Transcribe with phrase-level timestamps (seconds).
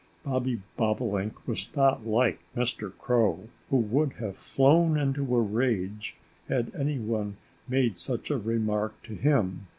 [0.23, 2.91] Bobby Bobolink was not like Mr.
[2.97, 6.15] Crow, who would have flown into a rage
[6.49, 9.67] had any one made such a remark to him.